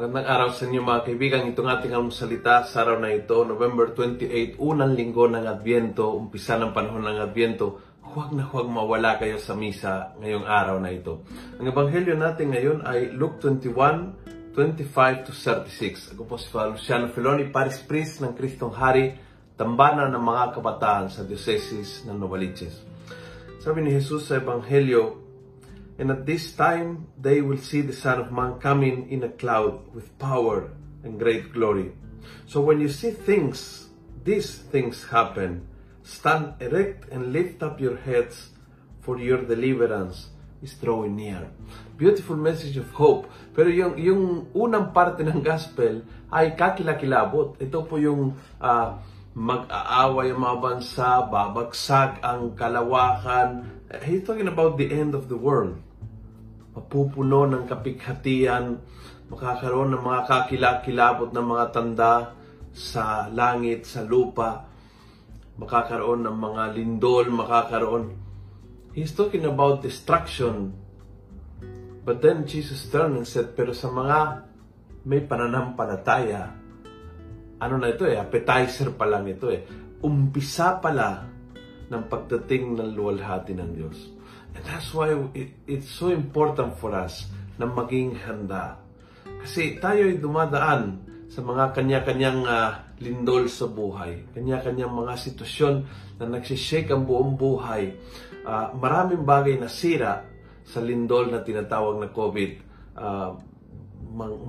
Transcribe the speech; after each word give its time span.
Magandang 0.00 0.32
araw 0.32 0.48
sa 0.56 0.64
inyo 0.64 0.80
mga 0.80 1.04
kaibigan. 1.12 1.52
Itong 1.52 1.68
ating 1.68 1.92
almusalita 1.92 2.64
sa 2.64 2.88
araw 2.88 3.04
na 3.04 3.12
ito, 3.12 3.36
November 3.44 3.92
28, 3.92 4.56
unang 4.56 4.96
linggo 4.96 5.28
ng 5.28 5.44
Adbyento, 5.44 6.16
umpisa 6.16 6.56
ng 6.56 6.72
panahon 6.72 7.04
ng 7.04 7.20
Adbyento. 7.20 8.00
Huwag 8.00 8.32
na 8.32 8.48
huwag 8.48 8.64
mawala 8.64 9.20
kayo 9.20 9.36
sa 9.36 9.52
misa 9.52 10.16
ngayong 10.16 10.48
araw 10.48 10.80
na 10.80 10.88
ito. 10.88 11.20
Ang 11.60 11.68
ebanghelyo 11.68 12.16
natin 12.16 12.48
ngayon 12.48 12.80
ay 12.88 13.12
Luke 13.12 13.44
21, 13.44 14.56
25 14.56 15.28
to 15.28 15.36
36. 15.36 16.16
Ako 16.16 16.24
po 16.24 16.40
si 16.40 16.48
Father 16.48 16.80
Luciano 16.80 17.12
Feloni, 17.12 17.52
Paris 17.52 17.84
Priest 17.84 18.24
ng 18.24 18.32
Kristong 18.32 18.72
Hari, 18.72 19.20
tambana 19.60 20.08
ng 20.08 20.24
mga 20.24 20.56
kabataan 20.56 21.12
sa 21.12 21.28
Diocese 21.28 22.08
ng 22.08 22.16
Novaliches. 22.16 22.88
Sabi 23.60 23.84
ni 23.84 23.92
Jesus 23.92 24.32
sa 24.32 24.40
ebanghelyo, 24.40 25.29
And 26.00 26.08
at 26.08 26.24
this 26.24 26.56
time 26.56 27.12
they 27.20 27.44
will 27.44 27.60
see 27.60 27.84
the 27.84 27.92
Son 27.92 28.24
of 28.24 28.32
Man 28.32 28.56
coming 28.56 29.12
in 29.12 29.20
a 29.20 29.28
cloud 29.28 29.92
with 29.92 30.16
power 30.16 30.72
and 31.04 31.20
great 31.20 31.52
glory. 31.52 31.92
So 32.48 32.64
when 32.64 32.80
you 32.80 32.88
see 32.88 33.12
things, 33.12 33.92
these 34.24 34.64
things 34.72 35.12
happen, 35.12 35.68
stand 36.00 36.56
erect 36.56 37.12
and 37.12 37.36
lift 37.36 37.60
up 37.60 37.84
your 37.84 38.00
heads, 38.00 38.48
for 39.04 39.20
your 39.20 39.44
deliverance 39.44 40.32
is 40.64 40.72
drawing 40.80 41.20
near. 41.20 41.52
Beautiful 42.00 42.36
message 42.36 42.80
of 42.80 42.88
hope. 42.96 43.28
Pero 43.52 43.68
yung, 43.68 44.00
yung 44.00 44.48
unang 44.56 44.96
parte 44.96 45.20
ng 45.20 45.44
gospel 45.44 46.00
ay 46.32 46.56
kakilakilabot. 46.56 47.60
Ito 47.60 47.84
po 47.84 48.00
yung 48.00 48.40
uh, 48.56 48.96
mag-aaway 49.36 50.32
ang 50.32 50.40
mga 50.40 50.56
bansa, 50.64 51.28
babagsak 51.28 52.24
ang 52.24 52.56
kalawakan. 52.56 53.68
He's 54.00 54.24
talking 54.24 54.48
about 54.48 54.80
the 54.80 54.88
end 54.88 55.12
of 55.12 55.28
the 55.28 55.36
world 55.36 55.76
mapupuno 56.74 57.46
ng 57.50 57.66
kapighatian, 57.66 58.78
makakaroon 59.30 59.94
ng 59.94 60.02
mga 60.02 60.20
kakilakilabot 60.26 61.30
ng 61.30 61.46
mga 61.46 61.66
tanda 61.70 62.12
sa 62.70 63.26
langit, 63.30 63.86
sa 63.86 64.06
lupa, 64.06 64.66
makakaroon 65.58 66.26
ng 66.26 66.36
mga 66.38 66.62
lindol, 66.74 67.26
makakaroon. 67.30 68.04
He's 68.94 69.14
talking 69.14 69.46
about 69.46 69.82
destruction. 69.82 70.74
But 72.00 72.22
then 72.24 72.48
Jesus 72.48 72.88
turned 72.90 73.18
and 73.18 73.28
said, 73.28 73.54
pero 73.54 73.70
sa 73.76 73.90
mga 73.90 74.18
may 75.06 75.22
pananampalataya, 75.22 76.42
ano 77.60 77.74
na 77.76 77.88
ito 77.92 78.08
eh, 78.08 78.16
appetizer 78.16 78.96
pa 78.96 79.04
lang 79.04 79.28
ito 79.28 79.52
eh. 79.52 79.62
Umpisa 80.00 80.80
pala 80.80 81.28
ng 81.90 82.02
pagdating 82.08 82.78
ng 82.78 82.90
luwalhati 82.96 83.52
ng 83.52 83.70
Diyos. 83.76 83.98
And 84.56 84.62
that's 84.66 84.90
why 84.94 85.14
it, 85.34 85.54
it's 85.66 85.90
so 85.90 86.10
important 86.10 86.76
for 86.78 86.94
us 86.94 87.30
na 87.60 87.68
maging 87.68 88.18
handa. 88.24 88.80
Kasi 89.40 89.78
tayo 89.78 90.08
ay 90.10 90.18
dumadaan 90.20 91.06
sa 91.30 91.40
mga 91.40 91.72
kanya-kanyang 91.72 92.42
uh, 92.42 92.82
lindol 92.98 93.46
sa 93.46 93.70
buhay, 93.70 94.26
kanya-kanyang 94.34 94.90
mga 94.90 95.14
sitwasyon 95.14 95.74
na 96.18 96.24
nagsishake 96.26 96.90
ang 96.90 97.06
buong 97.06 97.38
buhay. 97.38 97.94
Uh, 98.42 98.74
maraming 98.76 99.22
bagay 99.22 99.54
na 99.56 99.70
sira 99.70 100.26
sa 100.66 100.82
lindol 100.82 101.30
na 101.30 101.40
tinatawag 101.40 102.02
na 102.02 102.10
COVID. 102.10 102.50
Uh, 102.98 103.38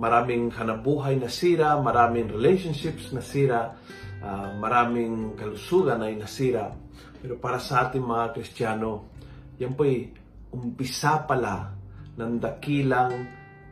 maraming 0.01 0.49
hanabuhay 0.49 1.21
na 1.21 1.29
sira, 1.29 1.77
maraming 1.77 2.27
relationships 2.33 3.13
na 3.13 3.21
sira, 3.21 3.77
uh, 4.25 4.49
maraming 4.57 5.37
kalusugan 5.37 6.01
ay 6.01 6.17
nasira. 6.17 6.73
Pero 7.21 7.37
para 7.37 7.61
sa 7.61 7.87
ating 7.87 8.01
mga 8.01 8.33
Kristiyano, 8.33 9.13
yan 9.59 9.73
po'y 9.75 10.11
umpisa 10.51 11.23
pala 11.27 11.71
ng 12.15 12.33
dakilang 12.37 13.13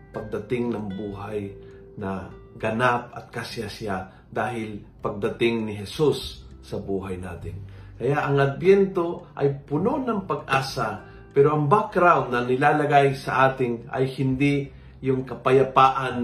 pagdating 0.09 0.73
ng 0.73 0.86
buhay 0.95 1.54
na 1.99 2.31
ganap 2.55 3.14
at 3.14 3.30
kasyasya 3.30 4.27
dahil 4.31 4.81
pagdating 5.04 5.70
ni 5.70 5.73
Jesus 5.80 6.43
sa 6.64 6.80
buhay 6.80 7.20
natin. 7.20 7.55
Kaya 7.99 8.31
ang 8.31 8.39
Adbyento 8.39 9.36
ay 9.36 9.52
puno 9.67 9.99
ng 9.99 10.23
pag-asa 10.23 11.04
pero 11.36 11.54
ang 11.54 11.67
background 11.67 12.31
na 12.31 12.42
nilalagay 12.48 13.14
sa 13.14 13.52
ating 13.52 13.92
ay 13.92 14.08
hindi 14.17 14.71
yung 15.04 15.27
kapayapaan 15.27 16.17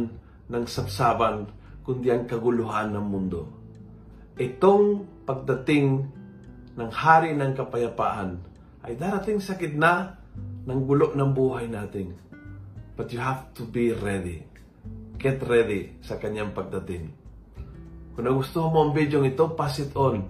ng 0.49 0.65
sabsaban 0.65 1.51
kundi 1.85 2.09
ang 2.09 2.25
kaguluhan 2.25 2.95
ng 2.95 3.05
mundo. 3.05 3.41
Itong 4.35 5.05
pagdating 5.23 5.87
ng 6.75 6.91
hari 6.91 7.37
ng 7.37 7.53
kapayapaan 7.55 8.54
ay 8.85 8.93
darating 8.93 9.41
sa 9.41 9.57
gitna 9.57 10.21
ng 10.65 10.79
gulo 10.85 11.17
ng 11.17 11.31
buhay 11.33 11.65
natin. 11.65 12.13
But 12.93 13.09
you 13.11 13.19
have 13.19 13.51
to 13.57 13.65
be 13.65 13.91
ready. 13.91 14.45
Get 15.17 15.41
ready 15.43 15.97
sa 16.05 16.21
kanyang 16.21 16.53
pagdating. 16.53 17.11
Kung 18.15 18.23
nagustuhan 18.23 18.71
mo 18.71 18.79
ang 18.87 18.93
video 18.95 19.25
ito, 19.25 19.51
pass 19.57 19.81
it 19.81 19.91
on. 19.97 20.23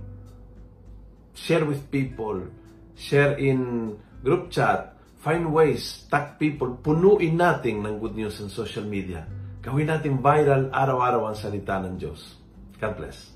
Share 1.35 1.67
with 1.67 1.91
people. 1.91 2.47
Share 2.95 3.37
in 3.37 3.91
group 4.23 4.49
chat. 4.49 4.95
Find 5.21 5.51
ways, 5.51 6.07
tag 6.09 6.39
people. 6.41 6.79
Punuin 6.79 7.37
natin 7.37 7.83
ng 7.83 8.01
good 8.01 8.15
news 8.17 8.39
sa 8.39 8.49
social 8.49 8.87
media. 8.87 9.27
Gawin 9.61 9.89
natin 9.89 10.21
viral 10.21 10.69
araw-araw 10.69 11.29
ang 11.29 11.37
salita 11.37 11.81
ng 11.81 11.97
Diyos. 11.97 12.37
God 12.77 12.93
bless. 12.97 13.35